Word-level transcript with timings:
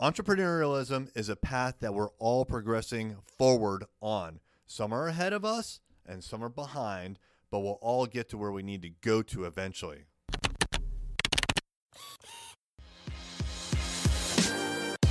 Entrepreneurialism 0.00 1.08
is 1.16 1.28
a 1.28 1.34
path 1.34 1.78
that 1.80 1.92
we're 1.92 2.10
all 2.20 2.44
progressing 2.44 3.16
forward 3.36 3.84
on. 4.00 4.38
Some 4.64 4.92
are 4.92 5.08
ahead 5.08 5.32
of 5.32 5.44
us 5.44 5.80
and 6.06 6.22
some 6.22 6.44
are 6.44 6.48
behind, 6.48 7.18
but 7.50 7.58
we'll 7.60 7.80
all 7.80 8.06
get 8.06 8.28
to 8.28 8.38
where 8.38 8.52
we 8.52 8.62
need 8.62 8.80
to 8.82 8.90
go 9.00 9.22
to 9.22 9.44
eventually. 9.44 10.04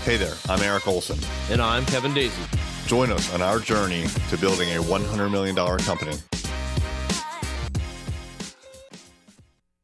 Hey 0.04 0.15
there, 0.15 0.36
I'm 0.47 0.62
Eric 0.62 0.88
Olson. 0.88 1.19
And 1.51 1.62
I'm 1.62 1.85
Kevin 1.88 2.13
Daisey. 2.13 2.88
Join 2.88 3.12
us 3.12 3.33
on 3.33 3.42
our 3.42 3.60
journey 3.60 4.06
to 4.29 4.38
building 4.38 4.69
a 4.69 4.79
$100 4.79 5.29
million 5.29 5.54
company. 5.79 6.15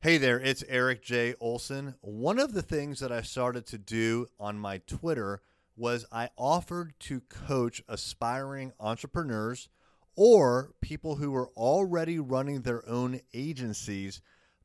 Hey 0.03 0.17
there, 0.17 0.37
it's 0.37 0.65
Eric 0.67 1.01
J. 1.01 1.33
Olson. 1.39 1.95
One 2.01 2.37
of 2.37 2.51
the 2.51 2.61
things 2.61 2.99
that 2.99 3.09
I 3.09 3.21
started 3.21 3.65
to 3.67 3.77
do 3.77 4.27
on 4.37 4.59
my 4.59 4.79
Twitter 4.79 5.41
was 5.77 6.05
I 6.11 6.27
offered 6.35 6.93
to 7.07 7.21
coach 7.21 7.81
aspiring 7.87 8.73
entrepreneurs 8.81 9.69
or 10.17 10.73
people 10.81 11.15
who 11.15 11.31
were 11.31 11.51
already 11.55 12.19
running 12.19 12.63
their 12.63 12.85
own 12.85 13.21
agencies 13.33 14.19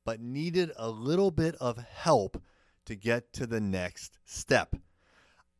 but 0.05 0.21
needed 0.21 0.73
a 0.75 0.91
little 0.91 1.31
bit 1.31 1.55
of 1.61 1.79
help 1.79 2.43
to 2.87 2.97
get 2.97 3.33
to 3.34 3.47
the 3.47 3.61
next 3.61 4.19
step. 4.25 4.75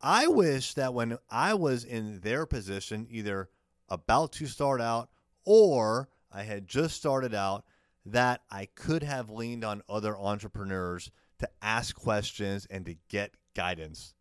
I 0.01 0.27
wish 0.27 0.73
that 0.73 0.93
when 0.93 1.19
I 1.29 1.53
was 1.53 1.85
in 1.85 2.19
their 2.19 2.45
position, 2.45 3.07
either 3.09 3.47
about 3.87 4.33
to 4.33 4.45
start 4.45 4.81
out 4.81 5.07
or 5.45 6.09
I 6.33 6.43
had 6.43 6.67
just 6.67 6.97
started 6.97 7.33
out, 7.33 7.63
that 8.05 8.41
I 8.49 8.67
could 8.75 9.03
have 9.03 9.29
leaned 9.29 9.63
on 9.63 9.83
other 9.89 10.17
entrepreneurs 10.17 11.11
to 11.39 11.49
ask 11.61 11.95
questions 11.95 12.67
and 12.69 12.85
to 12.85 12.95
get 13.09 13.35
guidance. 13.55 14.13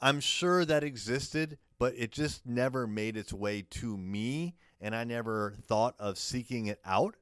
I'm 0.00 0.20
sure 0.20 0.64
that 0.64 0.84
existed, 0.84 1.58
but 1.78 1.94
it 1.96 2.12
just 2.12 2.46
never 2.46 2.86
made 2.86 3.16
its 3.16 3.32
way 3.32 3.62
to 3.70 3.96
me, 3.96 4.54
and 4.80 4.94
I 4.94 5.04
never 5.04 5.54
thought 5.66 5.94
of 5.98 6.18
seeking 6.18 6.66
it 6.66 6.80
out. 6.84 7.16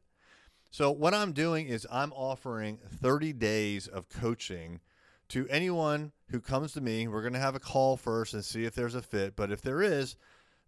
So, 0.70 0.91
what 0.91 1.14
I'm 1.14 1.33
doing 1.33 1.66
is 1.66 1.86
I'm 1.92 2.12
offering 2.12 2.78
30 3.00 3.34
days 3.34 3.86
of 3.86 4.08
coaching 4.08 4.80
to 5.28 5.47
anyone 5.48 6.12
who 6.30 6.41
comes 6.41 6.72
to 6.72 6.80
me. 6.80 7.06
We're 7.06 7.20
going 7.20 7.34
to 7.34 7.38
have 7.38 7.55
a 7.55 7.60
call 7.60 7.97
first 7.97 8.34
and 8.34 8.44
see 8.44 8.64
if 8.64 8.75
there's 8.75 8.94
a 8.94 9.03
fit, 9.03 9.36
but 9.36 9.53
if 9.53 9.60
there 9.60 9.83
is, 9.83 10.16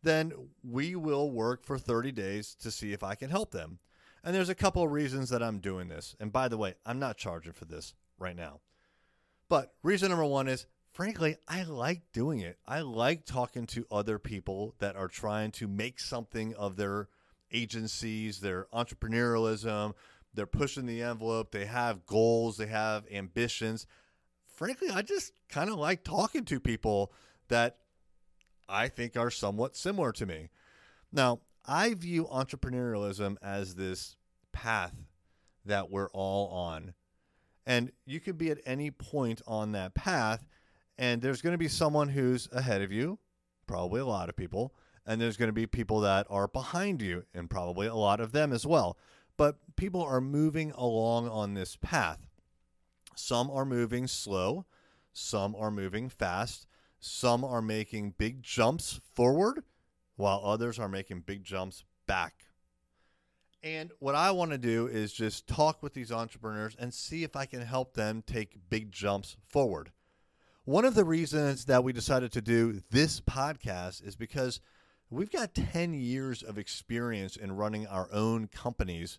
then 0.02 0.32
we 0.62 0.94
will 0.94 1.30
work 1.30 1.64
for 1.64 1.78
30 1.78 2.12
days 2.12 2.54
to 2.56 2.70
see 2.70 2.92
if 2.92 3.02
I 3.02 3.14
can 3.14 3.30
help 3.30 3.50
them. 3.50 3.78
And 4.24 4.34
there's 4.34 4.48
a 4.48 4.54
couple 4.54 4.82
of 4.82 4.90
reasons 4.90 5.28
that 5.28 5.42
I'm 5.42 5.58
doing 5.58 5.88
this. 5.88 6.16
And 6.18 6.32
by 6.32 6.48
the 6.48 6.56
way, 6.56 6.74
I'm 6.86 6.98
not 6.98 7.18
charging 7.18 7.52
for 7.52 7.66
this 7.66 7.94
right 8.18 8.34
now. 8.34 8.60
But 9.50 9.74
reason 9.82 10.08
number 10.08 10.24
one 10.24 10.48
is, 10.48 10.66
frankly, 10.92 11.36
I 11.46 11.64
like 11.64 12.10
doing 12.12 12.40
it. 12.40 12.58
I 12.66 12.80
like 12.80 13.26
talking 13.26 13.66
to 13.66 13.86
other 13.90 14.18
people 14.18 14.74
that 14.78 14.96
are 14.96 15.08
trying 15.08 15.50
to 15.52 15.68
make 15.68 16.00
something 16.00 16.54
of 16.54 16.76
their 16.76 17.08
agencies, 17.52 18.40
their 18.40 18.66
entrepreneurialism. 18.72 19.92
They're 20.32 20.46
pushing 20.46 20.86
the 20.86 21.02
envelope. 21.02 21.52
They 21.52 21.66
have 21.66 22.06
goals, 22.06 22.56
they 22.56 22.66
have 22.66 23.04
ambitions. 23.12 23.86
Frankly, 24.46 24.88
I 24.88 25.02
just 25.02 25.32
kind 25.50 25.68
of 25.68 25.76
like 25.76 26.02
talking 26.02 26.46
to 26.46 26.60
people 26.60 27.12
that 27.48 27.76
I 28.68 28.88
think 28.88 29.18
are 29.18 29.30
somewhat 29.30 29.76
similar 29.76 30.12
to 30.12 30.24
me. 30.24 30.48
Now, 31.12 31.40
I 31.66 31.94
view 31.94 32.26
entrepreneurialism 32.26 33.36
as 33.42 33.74
this 33.74 34.16
path 34.52 34.94
that 35.64 35.90
we're 35.90 36.10
all 36.10 36.48
on. 36.48 36.94
And 37.66 37.90
you 38.04 38.20
could 38.20 38.36
be 38.36 38.50
at 38.50 38.60
any 38.66 38.90
point 38.90 39.40
on 39.46 39.72
that 39.72 39.94
path, 39.94 40.46
and 40.98 41.22
there's 41.22 41.40
going 41.40 41.54
to 41.54 41.58
be 41.58 41.68
someone 41.68 42.10
who's 42.10 42.48
ahead 42.52 42.82
of 42.82 42.92
you, 42.92 43.18
probably 43.66 44.00
a 44.00 44.06
lot 44.06 44.28
of 44.28 44.36
people, 44.36 44.74
and 45.06 45.20
there's 45.20 45.38
going 45.38 45.48
to 45.48 45.54
be 45.54 45.66
people 45.66 46.00
that 46.00 46.26
are 46.28 46.48
behind 46.48 47.00
you, 47.00 47.24
and 47.32 47.48
probably 47.48 47.86
a 47.86 47.94
lot 47.94 48.20
of 48.20 48.32
them 48.32 48.52
as 48.52 48.66
well. 48.66 48.98
But 49.38 49.56
people 49.76 50.02
are 50.02 50.20
moving 50.20 50.72
along 50.72 51.28
on 51.28 51.54
this 51.54 51.76
path. 51.76 52.28
Some 53.16 53.50
are 53.50 53.64
moving 53.64 54.06
slow, 54.06 54.66
some 55.14 55.56
are 55.56 55.70
moving 55.70 56.10
fast, 56.10 56.66
some 57.00 57.44
are 57.44 57.62
making 57.62 58.14
big 58.18 58.42
jumps 58.42 59.00
forward 59.14 59.62
while 60.16 60.40
others 60.44 60.78
are 60.78 60.88
making 60.88 61.20
big 61.20 61.44
jumps 61.44 61.84
back. 62.06 62.44
And 63.62 63.92
what 63.98 64.14
I 64.14 64.30
want 64.30 64.50
to 64.50 64.58
do 64.58 64.86
is 64.86 65.12
just 65.12 65.46
talk 65.46 65.82
with 65.82 65.94
these 65.94 66.12
entrepreneurs 66.12 66.76
and 66.78 66.92
see 66.92 67.24
if 67.24 67.34
I 67.34 67.46
can 67.46 67.62
help 67.62 67.94
them 67.94 68.22
take 68.26 68.68
big 68.68 68.92
jumps 68.92 69.38
forward. 69.48 69.90
One 70.66 70.84
of 70.84 70.94
the 70.94 71.04
reasons 71.04 71.64
that 71.64 71.82
we 71.82 71.92
decided 71.92 72.32
to 72.32 72.42
do 72.42 72.82
this 72.90 73.20
podcast 73.20 74.06
is 74.06 74.16
because 74.16 74.60
we've 75.08 75.30
got 75.30 75.54
10 75.54 75.94
years 75.94 76.42
of 76.42 76.58
experience 76.58 77.36
in 77.36 77.56
running 77.56 77.86
our 77.86 78.08
own 78.12 78.48
companies, 78.48 79.18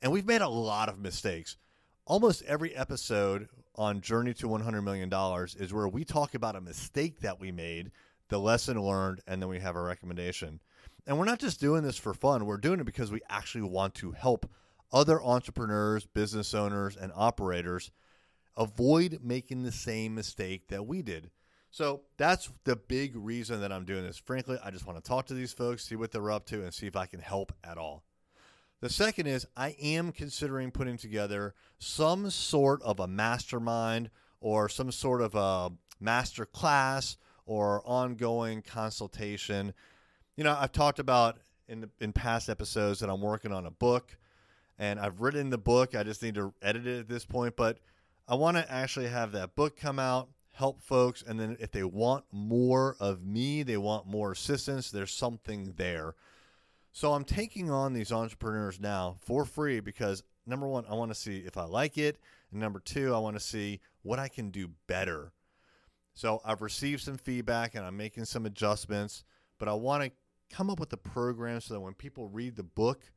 and 0.00 0.12
we've 0.12 0.26
made 0.26 0.42
a 0.42 0.48
lot 0.48 0.88
of 0.88 0.98
mistakes. 0.98 1.56
Almost 2.04 2.42
every 2.42 2.74
episode 2.76 3.48
on 3.74 4.00
Journey 4.00 4.34
to 4.34 4.48
$100 4.48 4.84
million 4.84 5.12
is 5.58 5.72
where 5.72 5.88
we 5.88 6.04
talk 6.04 6.34
about 6.34 6.56
a 6.56 6.60
mistake 6.60 7.20
that 7.20 7.40
we 7.40 7.50
made 7.50 7.90
the 8.32 8.40
lesson 8.40 8.80
learned, 8.80 9.20
and 9.26 9.42
then 9.42 9.48
we 9.50 9.60
have 9.60 9.76
a 9.76 9.82
recommendation. 9.82 10.58
And 11.06 11.18
we're 11.18 11.26
not 11.26 11.38
just 11.38 11.60
doing 11.60 11.82
this 11.82 11.98
for 11.98 12.14
fun, 12.14 12.46
we're 12.46 12.56
doing 12.56 12.80
it 12.80 12.86
because 12.86 13.12
we 13.12 13.20
actually 13.28 13.62
want 13.62 13.94
to 13.96 14.12
help 14.12 14.50
other 14.90 15.22
entrepreneurs, 15.22 16.06
business 16.06 16.54
owners, 16.54 16.96
and 16.96 17.12
operators 17.14 17.90
avoid 18.56 19.20
making 19.22 19.62
the 19.62 19.72
same 19.72 20.14
mistake 20.14 20.68
that 20.68 20.86
we 20.86 21.02
did. 21.02 21.30
So 21.70 22.02
that's 22.16 22.50
the 22.64 22.76
big 22.76 23.14
reason 23.16 23.60
that 23.60 23.70
I'm 23.70 23.84
doing 23.84 24.02
this. 24.02 24.16
Frankly, 24.16 24.58
I 24.64 24.70
just 24.70 24.86
want 24.86 25.02
to 25.02 25.06
talk 25.06 25.26
to 25.26 25.34
these 25.34 25.52
folks, 25.52 25.84
see 25.84 25.96
what 25.96 26.10
they're 26.10 26.30
up 26.30 26.46
to, 26.46 26.62
and 26.62 26.72
see 26.72 26.86
if 26.86 26.96
I 26.96 27.04
can 27.04 27.20
help 27.20 27.52
at 27.62 27.76
all. 27.76 28.02
The 28.80 28.88
second 28.88 29.26
is 29.26 29.46
I 29.56 29.76
am 29.78 30.10
considering 30.10 30.70
putting 30.70 30.96
together 30.96 31.54
some 31.78 32.30
sort 32.30 32.80
of 32.82 32.98
a 32.98 33.06
mastermind 33.06 34.08
or 34.40 34.70
some 34.70 34.90
sort 34.90 35.20
of 35.20 35.34
a 35.34 35.72
master 36.00 36.46
class 36.46 37.18
or 37.52 37.82
ongoing 37.84 38.62
consultation. 38.62 39.74
You 40.36 40.44
know, 40.44 40.56
I've 40.58 40.72
talked 40.72 40.98
about 40.98 41.36
in 41.68 41.90
in 42.00 42.14
past 42.14 42.48
episodes 42.48 43.00
that 43.00 43.10
I'm 43.10 43.20
working 43.20 43.52
on 43.52 43.66
a 43.66 43.70
book 43.70 44.16
and 44.78 44.98
I've 44.98 45.20
written 45.20 45.50
the 45.50 45.58
book. 45.58 45.94
I 45.94 46.02
just 46.02 46.22
need 46.22 46.34
to 46.36 46.54
edit 46.62 46.86
it 46.86 47.00
at 47.00 47.08
this 47.08 47.26
point, 47.26 47.54
but 47.54 47.78
I 48.26 48.36
want 48.36 48.56
to 48.56 48.72
actually 48.72 49.08
have 49.08 49.32
that 49.32 49.54
book 49.54 49.76
come 49.76 49.98
out, 49.98 50.30
help 50.52 50.80
folks, 50.80 51.22
and 51.26 51.38
then 51.38 51.58
if 51.60 51.70
they 51.70 51.84
want 51.84 52.24
more 52.32 52.96
of 52.98 53.22
me, 53.22 53.62
they 53.62 53.76
want 53.76 54.06
more 54.06 54.32
assistance, 54.32 54.90
there's 54.90 55.12
something 55.12 55.74
there. 55.76 56.14
So 56.92 57.12
I'm 57.12 57.24
taking 57.24 57.70
on 57.70 57.92
these 57.92 58.12
entrepreneurs 58.12 58.80
now 58.80 59.16
for 59.20 59.44
free 59.44 59.80
because 59.80 60.22
number 60.46 60.66
one, 60.66 60.86
I 60.88 60.94
want 60.94 61.10
to 61.10 61.14
see 61.14 61.38
if 61.40 61.58
I 61.58 61.64
like 61.64 61.98
it, 61.98 62.16
and 62.50 62.60
number 62.60 62.80
two, 62.80 63.14
I 63.14 63.18
want 63.18 63.36
to 63.36 63.40
see 63.40 63.80
what 64.02 64.18
I 64.18 64.28
can 64.28 64.48
do 64.48 64.70
better 64.86 65.32
so 66.14 66.40
I've 66.44 66.62
received 66.62 67.02
some 67.02 67.16
feedback 67.16 67.74
and 67.74 67.84
I'm 67.84 67.96
making 67.96 68.24
some 68.26 68.46
adjustments, 68.46 69.24
but 69.58 69.68
I 69.68 69.72
want 69.72 70.04
to 70.04 70.12
come 70.54 70.70
up 70.70 70.78
with 70.78 70.92
a 70.92 70.98
program 70.98 71.60
so 71.60 71.74
that 71.74 71.80
when 71.80 71.94
people 71.94 72.28
read 72.28 72.56
the 72.56 72.62
book, 72.62 73.10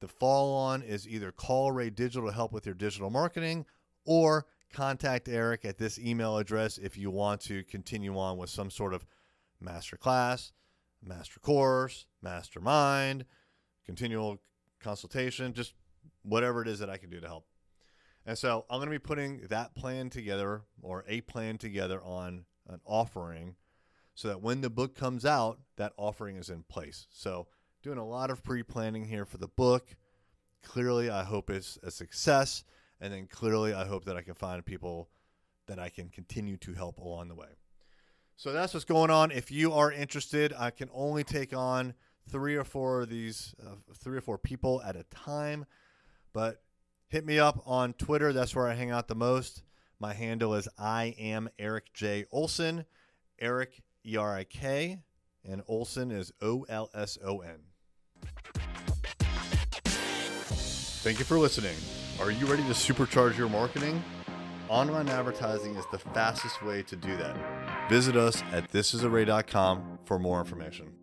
the 0.00 0.08
follow 0.08 0.54
on 0.54 0.82
is 0.82 1.06
either 1.06 1.30
call 1.30 1.68
Array 1.68 1.90
Digital 1.90 2.28
to 2.28 2.34
help 2.34 2.52
with 2.52 2.66
your 2.66 2.74
digital 2.74 3.10
marketing 3.10 3.66
or 4.04 4.46
contact 4.72 5.28
Eric 5.28 5.64
at 5.64 5.78
this 5.78 5.98
email 5.98 6.38
address 6.38 6.78
if 6.78 6.96
you 6.96 7.10
want 7.10 7.40
to 7.42 7.62
continue 7.64 8.18
on 8.18 8.38
with 8.38 8.50
some 8.50 8.70
sort 8.70 8.94
of 8.94 9.04
master 9.60 9.96
class, 9.96 10.52
master 11.02 11.38
course, 11.40 12.06
mastermind, 12.22 13.24
continual 13.84 14.40
consultation, 14.80 15.52
just 15.52 15.74
whatever 16.22 16.62
it 16.62 16.68
is 16.68 16.78
that 16.78 16.90
I 16.90 16.96
can 16.96 17.10
do 17.10 17.20
to 17.20 17.26
help. 17.26 17.46
And 18.30 18.38
so 18.38 18.64
I'm 18.70 18.78
going 18.78 18.86
to 18.86 18.92
be 18.92 19.00
putting 19.00 19.40
that 19.48 19.74
plan 19.74 20.08
together 20.08 20.62
or 20.82 21.04
a 21.08 21.20
plan 21.22 21.58
together 21.58 22.00
on 22.00 22.44
an 22.68 22.80
offering 22.84 23.56
so 24.14 24.28
that 24.28 24.40
when 24.40 24.60
the 24.60 24.70
book 24.70 24.94
comes 24.94 25.26
out, 25.26 25.58
that 25.78 25.94
offering 25.96 26.36
is 26.36 26.48
in 26.48 26.62
place. 26.62 27.08
So 27.10 27.48
doing 27.82 27.98
a 27.98 28.06
lot 28.06 28.30
of 28.30 28.44
pre-planning 28.44 29.06
here 29.06 29.24
for 29.24 29.38
the 29.38 29.48
book. 29.48 29.96
Clearly, 30.62 31.10
I 31.10 31.24
hope 31.24 31.50
it's 31.50 31.76
a 31.82 31.90
success. 31.90 32.62
And 33.00 33.12
then 33.12 33.26
clearly, 33.26 33.74
I 33.74 33.84
hope 33.84 34.04
that 34.04 34.16
I 34.16 34.22
can 34.22 34.34
find 34.34 34.64
people 34.64 35.08
that 35.66 35.80
I 35.80 35.88
can 35.88 36.08
continue 36.08 36.56
to 36.58 36.74
help 36.74 36.98
along 36.98 37.30
the 37.30 37.34
way. 37.34 37.56
So 38.36 38.52
that's 38.52 38.74
what's 38.74 38.84
going 38.84 39.10
on. 39.10 39.32
If 39.32 39.50
you 39.50 39.72
are 39.72 39.90
interested, 39.90 40.54
I 40.56 40.70
can 40.70 40.88
only 40.94 41.24
take 41.24 41.52
on 41.52 41.94
three 42.28 42.54
or 42.54 42.62
four 42.62 43.00
of 43.00 43.08
these, 43.08 43.56
uh, 43.60 43.74
three 43.92 44.18
or 44.18 44.20
four 44.20 44.38
people 44.38 44.80
at 44.82 44.94
a 44.94 45.02
time. 45.10 45.66
But 46.32 46.62
Hit 47.10 47.26
me 47.26 47.38
up 47.38 47.62
on 47.66 47.92
Twitter. 47.92 48.32
That's 48.32 48.54
where 48.54 48.68
I 48.68 48.74
hang 48.74 48.90
out 48.90 49.08
the 49.08 49.14
most. 49.14 49.62
My 49.98 50.14
handle 50.14 50.54
is 50.54 50.68
I 50.78 51.14
am 51.18 51.50
Eric 51.58 51.92
J. 51.92 52.24
Olson. 52.32 52.86
Eric 53.40 53.82
E 54.06 54.16
R 54.16 54.36
I 54.36 54.44
K, 54.44 55.00
and 55.44 55.62
Olson 55.66 56.10
is 56.10 56.32
O 56.42 56.64
L 56.68 56.90
S 56.94 57.18
O 57.24 57.40
N. 57.40 57.58
Thank 61.02 61.18
you 61.18 61.24
for 61.24 61.38
listening. 61.38 61.76
Are 62.20 62.30
you 62.30 62.46
ready 62.46 62.62
to 62.64 62.70
supercharge 62.70 63.38
your 63.38 63.48
marketing? 63.48 64.02
Online 64.68 65.08
advertising 65.08 65.74
is 65.74 65.86
the 65.90 65.98
fastest 65.98 66.62
way 66.62 66.82
to 66.82 66.94
do 66.94 67.16
that. 67.16 67.36
Visit 67.88 68.16
us 68.16 68.42
at 68.52 68.70
thisisarray.com 68.70 69.98
for 70.04 70.18
more 70.18 70.38
information. 70.38 70.99